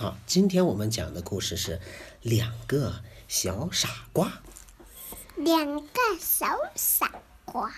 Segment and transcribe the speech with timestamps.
[0.00, 1.78] 好，今天我们讲的故事是
[2.22, 2.90] 两个
[3.28, 4.32] 小傻瓜。
[5.36, 7.12] 两个小傻
[7.44, 7.70] 瓜，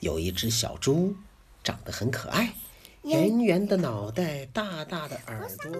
[0.00, 1.14] 有一只小猪，
[1.62, 2.54] 长得很可爱，
[3.02, 5.70] 圆圆的脑袋，大大的耳朵。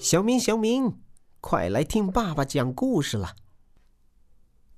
[0.00, 0.98] 小明，小明，
[1.42, 3.36] 快来听爸爸讲故事了。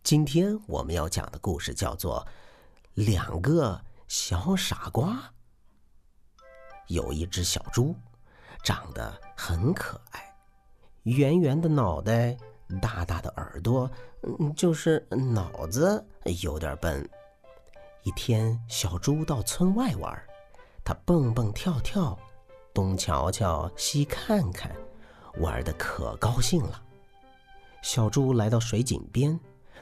[0.03, 2.27] 今天我们要讲的故事叫做
[3.05, 3.81] 《两个
[4.11, 5.13] 小傻瓜》。
[6.89, 7.95] 有一只小猪，
[8.65, 10.35] 长得很可爱，
[11.05, 12.37] 圆圆的脑袋，
[12.83, 13.89] 大大的耳朵，
[14.25, 16.05] 嗯，就是脑子
[16.43, 17.09] 有点笨。
[18.03, 20.21] 一天，小猪到村外玩，
[20.85, 22.19] 它蹦蹦跳跳，
[22.75, 24.75] 东瞧瞧，西看看。
[25.37, 26.83] 玩的可高兴了，
[27.81, 29.39] 小猪来到水井边，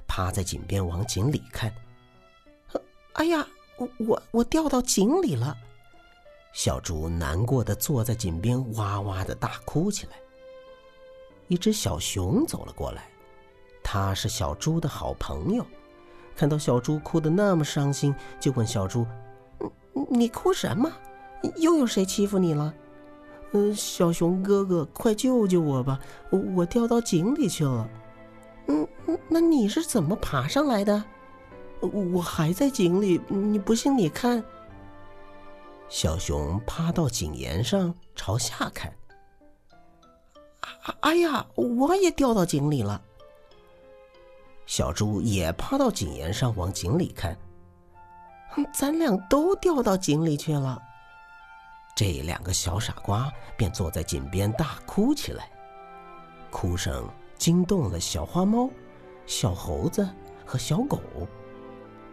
[0.07, 1.75] 趴在井边往井里看。
[3.15, 3.49] 哎呀，
[3.99, 5.57] 我我掉到井里了！
[6.53, 10.13] 小猪难过的坐在井边，哇哇的大哭起来。
[11.47, 13.09] 一只小熊走了过来，
[13.83, 15.65] 它是小猪的好朋友，
[16.37, 19.07] 看到小猪哭得那么伤心，就问小猪
[20.11, 20.93] ：“你哭什么？
[21.57, 22.75] 又有谁欺负你了？”
[23.53, 25.99] 嗯，小熊哥哥，快救救我吧！
[26.55, 27.89] 我掉到井里去了。
[28.67, 28.87] 嗯，
[29.29, 31.03] 那你是怎么爬上来的？
[31.81, 34.43] 我还在井里，你不信你看。
[35.89, 38.93] 小熊趴到井沿上，朝下看。
[41.01, 43.01] 哎呀，我也掉到井里了。
[44.67, 47.37] 小猪也趴到井沿上，往井里看。
[48.75, 50.79] 咱俩都掉到井里去了。
[51.95, 55.51] 这两个小傻瓜便坐在井边大哭起来，
[56.51, 58.69] 哭声惊动了小花猫、
[59.27, 60.09] 小猴子
[60.45, 61.01] 和小狗，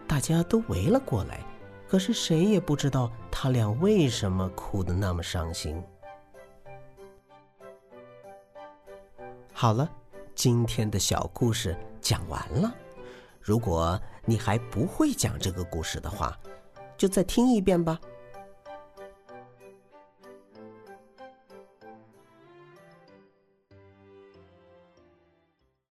[0.08, 1.40] 大家都围了过来，
[1.88, 5.82] 可是谁也不知道他俩为什么哭得那么伤心。
[9.52, 9.90] 好了，
[10.34, 12.72] 今天的小故事讲完了。
[13.40, 16.36] 如果你还不会讲这个故事的话，
[16.96, 17.98] 就再听一遍吧。